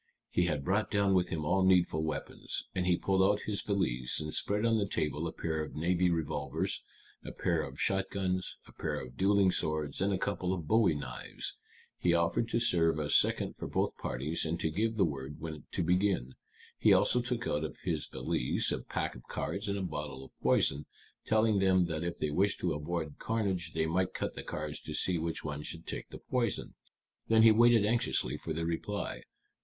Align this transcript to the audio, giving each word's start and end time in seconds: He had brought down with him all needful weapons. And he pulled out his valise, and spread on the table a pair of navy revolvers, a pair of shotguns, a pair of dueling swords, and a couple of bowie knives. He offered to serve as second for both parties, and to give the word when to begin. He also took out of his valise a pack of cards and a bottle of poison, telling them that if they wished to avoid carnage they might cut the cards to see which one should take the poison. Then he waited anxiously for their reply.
He 0.29 0.45
had 0.47 0.63
brought 0.65 0.89
down 0.89 1.13
with 1.13 1.29
him 1.29 1.45
all 1.45 1.63
needful 1.63 2.03
weapons. 2.03 2.67
And 2.73 2.87
he 2.87 2.97
pulled 2.97 3.21
out 3.21 3.41
his 3.41 3.61
valise, 3.61 4.19
and 4.19 4.33
spread 4.33 4.65
on 4.65 4.79
the 4.79 4.87
table 4.87 5.27
a 5.27 5.31
pair 5.31 5.61
of 5.63 5.75
navy 5.75 6.09
revolvers, 6.09 6.81
a 7.23 7.31
pair 7.31 7.61
of 7.61 7.79
shotguns, 7.79 8.57
a 8.65 8.71
pair 8.71 8.99
of 8.99 9.15
dueling 9.15 9.51
swords, 9.51 10.01
and 10.01 10.11
a 10.11 10.17
couple 10.17 10.53
of 10.53 10.67
bowie 10.67 10.95
knives. 10.95 11.55
He 11.99 12.15
offered 12.15 12.47
to 12.49 12.59
serve 12.59 12.99
as 12.99 13.15
second 13.15 13.57
for 13.57 13.67
both 13.67 13.95
parties, 13.95 14.43
and 14.43 14.59
to 14.61 14.71
give 14.71 14.95
the 14.95 15.05
word 15.05 15.39
when 15.39 15.65
to 15.73 15.83
begin. 15.83 16.33
He 16.79 16.91
also 16.93 17.21
took 17.21 17.45
out 17.45 17.63
of 17.63 17.77
his 17.83 18.07
valise 18.07 18.71
a 18.71 18.79
pack 18.79 19.13
of 19.13 19.21
cards 19.27 19.67
and 19.67 19.77
a 19.77 19.83
bottle 19.83 20.25
of 20.25 20.31
poison, 20.41 20.87
telling 21.27 21.59
them 21.59 21.83
that 21.83 22.03
if 22.03 22.17
they 22.17 22.31
wished 22.31 22.59
to 22.61 22.73
avoid 22.73 23.19
carnage 23.19 23.73
they 23.73 23.85
might 23.85 24.15
cut 24.15 24.33
the 24.33 24.41
cards 24.41 24.79
to 24.79 24.95
see 24.95 25.19
which 25.19 25.43
one 25.43 25.61
should 25.61 25.85
take 25.85 26.09
the 26.09 26.17
poison. 26.17 26.73
Then 27.27 27.43
he 27.43 27.51
waited 27.51 27.85
anxiously 27.85 28.35
for 28.35 28.51
their 28.51 28.65
reply. 28.65 29.21